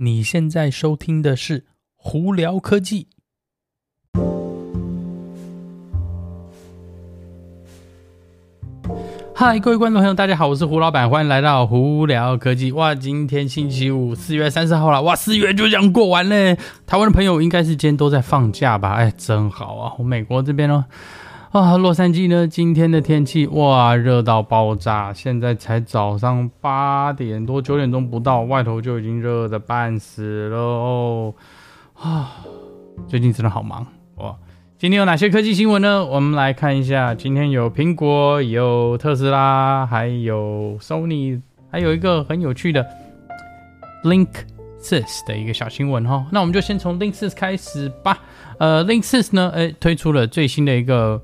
[0.00, 1.60] 你现在收听的是
[1.96, 3.08] 《胡聊科技》。
[9.34, 12.70] 嗨，各位观众朋友，大家好，我是胡老板，欢迎来到《胡聊科技》。
[12.76, 16.56] 哇，今天星期五，四月三十号了，哇，四月就这样过完嘞。
[16.86, 18.92] 台湾的朋友应该是今天都在放假吧？
[18.92, 19.94] 哎，真好啊！
[19.98, 20.86] 我美国这边呢？
[21.50, 22.46] 啊，洛杉矶呢？
[22.46, 25.14] 今天的天气哇，热到爆炸！
[25.14, 31.34] 现在才早上八点多，九点钟不到，外头就已经热的半死了哦。
[31.94, 32.36] 啊，
[33.08, 34.36] 最近真的好忙哇！
[34.76, 36.04] 今天有哪些科技新闻呢？
[36.04, 37.14] 我们来看一下。
[37.14, 42.86] 今天有苹果，有特斯拉，还有 Sony，还有一个很有趣的
[44.04, 46.26] Linksys 的一个小新闻哈。
[46.30, 48.18] 那我们就先从 Linksys 开始吧。
[48.58, 51.18] 呃，Linksys 呢，哎，推出了最新的一个。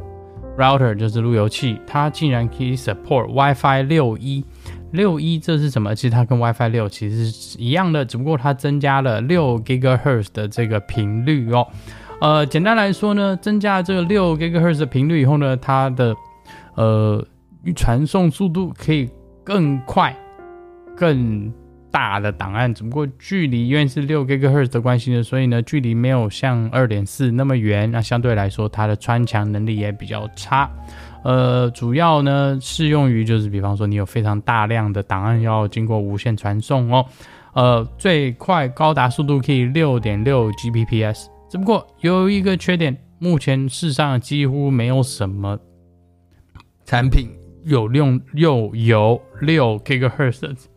[0.57, 4.45] Router 就是路由器，它竟然可以 support WiFi 六一
[4.93, 5.95] 六一，这是什么？
[5.95, 11.67] 其实它跟 WiFi 六其实是一样的，只不过它增加了六 Gigahertz 的这个频率哦。
[12.21, 16.15] 呃，简单来说呢，增加了这个六 Gigahertz 的频率以后呢，它的
[16.77, 17.27] 呃
[17.75, 19.11] 传送速度可以
[19.43, 20.17] 更快，
[20.97, 21.53] 更。
[21.95, 30.69] 大的档案，只不过距离因为是六 GHz 的关系呢，所以呢，距离没有像二点四那么远，那相对来说它的穿墙能力也比较差。
[31.23, 37.07] 呃，主要呢适用于就是比方说你有非常大量的档案要经过无线传送哦。
[37.53, 45.57] 呃，最快高达速度可以六点六 Gbps，只不过有一个缺点，目前世上几乎没有什么
[46.85, 47.31] 产品
[47.63, 50.74] 有用又有六 GHz。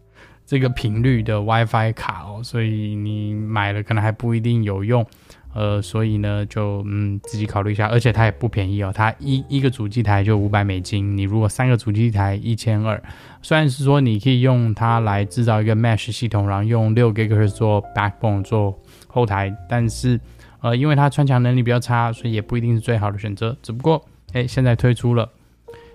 [0.47, 5.05] 这个频率的 WiFi 卡哦，所以你买了可能还不一定有用，
[5.53, 13.03] 呃，所以呢就嗯自己考虑一下，而且它也不便宜哦，它一一个主机台就五百美金，你如果三个主机台一千二，
[13.41, 20.17] 虽然是说你可以用它来制造一个 Mesh 系统，然后用六 GHz 做 Backbone 做后台，但是
[20.61, 23.57] 呃因为它穿墙能力比较差，所以也不一定是最好的选择。
[23.61, 25.29] 只不过哎现在推出了，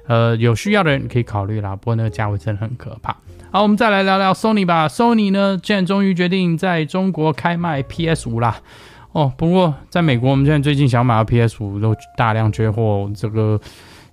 [0.06, 3.16] 呃有需要的人可以考虑啦，不过那个价位真的很可怕。
[3.50, 4.88] 好，我们再来聊聊 Sony 吧。
[4.88, 8.58] Sony 呢，现在终于决定在中国开卖 PS 五啦。
[9.12, 13.10] 哦，不过在美国，我们现在最近想买的 PS 五都大量缺货。
[13.14, 13.60] 这个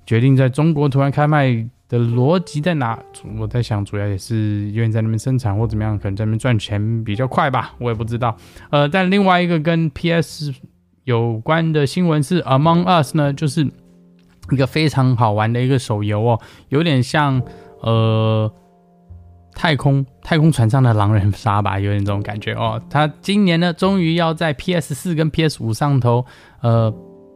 [0.06, 3.00] 决定在中国突然开卖的逻辑在哪？
[3.38, 7.74] 我在想，主要也是因为在那边生产或怎么样，可能在那边赚钱比较快吧。
[7.80, 8.36] 我也不知道。
[8.72, 10.54] 呃，但另外一个跟 PS
[11.06, 13.66] 有关的新闻是 Among Us 呢，就是
[14.52, 16.40] 一个非常好玩的一个手游哦，
[16.70, 17.42] 有点像
[17.82, 18.52] 呃。
[19.52, 22.82] 太空太空船上的狼人杀吧，有点这种感觉哦。
[22.90, 26.26] 他今年呢，终于要在 PS 四跟 PS 五上头，
[26.62, 26.94] 呃，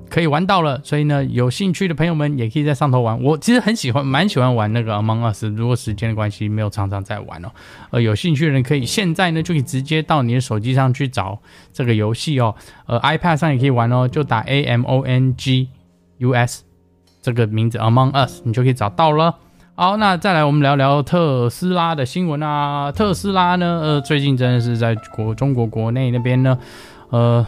[0.09, 0.79] 可以玩到了。
[0.85, 3.22] 所以呢，有兴趣的朋友们也可以在上头玩。
[3.22, 5.44] 我其实很喜欢，蛮喜欢玩那个 Among Us。
[5.44, 7.51] 如果时间的关系，没有常常在玩哦。
[7.90, 11.38] 呃，有兴趣的人可以现在呢，就可以直接到你的手机上去找
[11.74, 12.56] 这个游戏哦。
[12.85, 15.68] 呃，iPad 上也可以玩哦，就打 A M O N G
[16.19, 16.63] U S
[17.23, 19.34] 这个名字 Among Us，你就可以找到了。
[19.75, 22.91] 好，那再来我们聊聊特斯拉的新闻啊。
[22.91, 26.59] 特斯拉呢，呃，最近真的是在国中国国内那边呢，
[27.09, 27.44] 呃，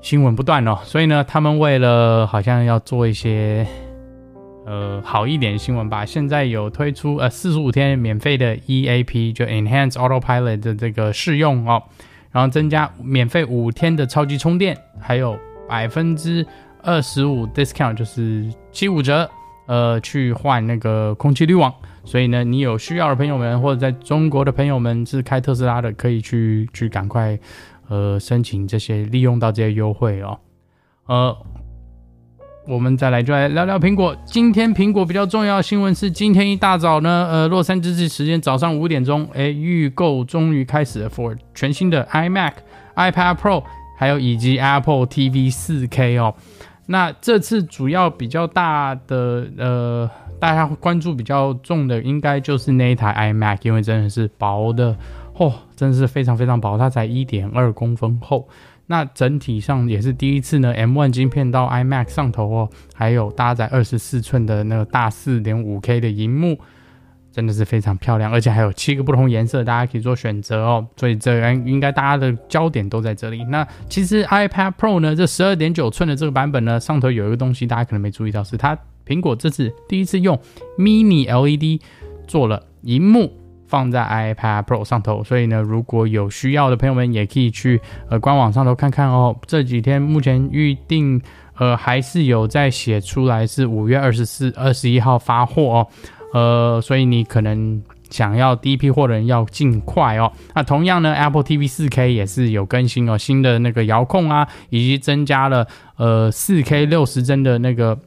[0.00, 0.78] 新闻不断哦。
[0.84, 3.66] 所以呢，他们为了好像要做一些
[4.66, 11.82] 呃好一点的新闻吧，现在有推出呃四十五天免费的 EAP，就 Enhanced Autopilot 的这个试用哦，
[12.32, 16.44] 然后增加免费五天的超级充电，还有百分之
[16.82, 19.30] 二十五 discount，就是七五折。
[19.66, 21.70] 呃，去换那个空气滤网，
[22.02, 27.38] 所以呢，你有需要的朋友们，或者在中国的朋友们是开特斯拉的，可以去去赶快，
[27.90, 30.38] 呃，申请这些，利用到这些优惠哦。
[31.04, 31.36] 呃，
[32.66, 34.16] 我们再来就来聊聊苹果。
[34.24, 42.52] 今天苹果比较重要的新闻是，今天一大早呢，呃，洛杉矶时间早上五点钟，哎，预购终于开始了，for 全新的 iMac、
[42.96, 43.62] iPad Pro，
[43.98, 46.34] 还有以及 Apple TV 4K 哦。
[46.90, 54.96] 那这次主要比较大的，呃，大家关注比较重的，应该就是那一台 iMac，因为真的是薄的，
[55.36, 58.48] 嚯、哦，真的是非常非常薄，它才一点二公分厚。
[58.86, 66.58] 那整体上也是第一次呢，M1 晶片到 iMac 上头哦，还有搭载二十四寸的那个大四点五 K 的荧幕。
[67.38, 70.84] 真的是非常漂亮，而且还有七个不同颜色，大家可以做选择哦。
[70.96, 73.44] 所以这应该大家的焦点都在这里。
[73.44, 78.76] 那其实 iPad Pro 呢，这十二点九寸的这个版本呢，上头有一个东西大家可能没注意到，是它
[79.06, 80.36] 苹果这次第一次用
[80.76, 81.80] Mini LED
[82.26, 83.32] 做了荧幕
[83.68, 85.22] 放在 iPad Pro 上头。
[85.22, 87.80] 所以呢，如果有需要的朋友们也可以去
[88.10, 89.36] 呃官网上头看看哦。
[89.46, 91.22] 这几天目前预定
[91.56, 95.86] 呃还是有在写出来是五月二十四、二十一号发货哦。
[96.32, 100.30] 呃，所以你可能想要第一批货的人要尽快哦。
[100.54, 105.66] 那同样呢，Apple TV 4K 也是有更新哦，新的那个遥控啊，以及增加了
[105.96, 107.98] 呃 4K 六十帧的那个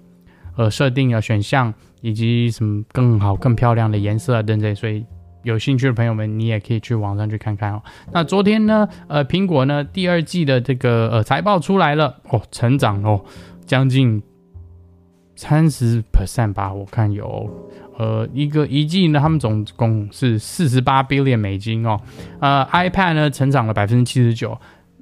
[0.55, 4.75] 呃设定啊选项，以及什么更好、更漂亮的颜色啊等等。
[4.75, 5.05] 所以
[5.43, 7.81] 有兴趣的朋友们，你也可以去网上去看看哦。
[8.11, 13.23] 那昨天呢，呃，苹果呢第二季的这个呃财报出来了哦，成长哦
[13.65, 14.21] 将近
[15.41, 17.49] 三十 percent 吧，我看有。
[17.97, 21.99] 呃，一个一季呢，他们总共是四十八 billion 美金哦。
[22.39, 24.55] 呃，iPad 呢成长了百分之七十九，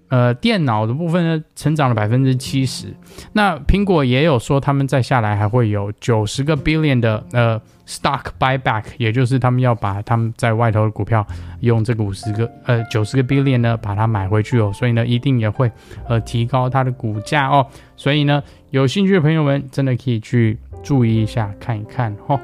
[0.10, 2.88] 呃，电脑的部分呢成长了百分之七十。
[3.34, 11.26] 那苹果也有说，他们再下来还会有九十个 billion 的呃 stock buyback，也就是他们要把他们在外头的股票
[11.60, 15.72] 用这个五十个呃九十个 billion 呢把它买回去哦，所以呢一定也会
[16.08, 17.66] 呃提高它的股价哦。
[17.96, 18.42] 所以呢
[18.72, 22.40] 有兴趣的朋友们真的可以去注意一下看一看哦。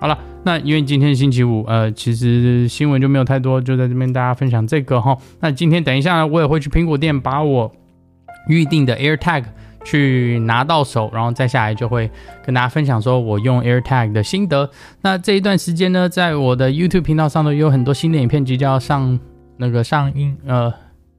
[0.00, 5.16] 好了，那因为今天星期五，呃，其实新闻就没有太多，就在这边大家分享这个哈。
[5.40, 7.70] 那今天等一下呢，我也会去苹果店把我
[8.48, 9.44] 预定的 AirTag
[9.84, 12.10] 去拿到手，然后再下来就会
[12.44, 14.70] 跟大家分享说我用 AirTag 的心得。
[15.02, 19.18] 那这一段时间呢，在我的 YouTube 频道上头有很多新的影片即将要上
[19.56, 20.72] 那个上映，呃。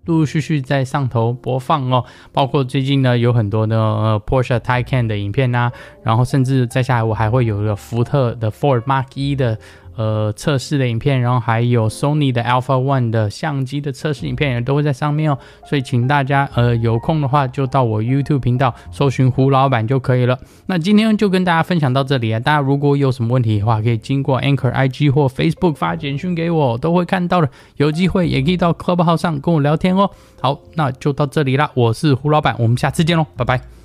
[0.05, 5.71] 陆陆续续在上头播放哦，包括最近呢有很多的呃 Porsche Taycan 的影片呐、
[6.03, 9.57] 然后甚至再下来我还会有一个福特的 Ford Mark 一的。
[9.99, 20.39] 呃，测试的影片，然后还有 Sony 的 Alpha One 的相机的测试影片也都会在上面哦，所以请大家呃有空的话就到我 YouTube 频道搜寻胡老板就可以了。
[20.67, 27.49] 那今天就跟大家分享到这里啊，大家如果有什么问题的话，可以经过 Anchor IG 或 Facebook 发简讯给我，都会看到的。
[27.75, 30.09] 有机会也可以到 Clubhouse 上跟我聊天哦。
[30.39, 33.78] 好，那就到这里啦，我是胡老板，我们下次见喽，拜拜。